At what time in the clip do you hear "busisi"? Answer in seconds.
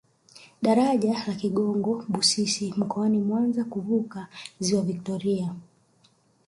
2.07-2.73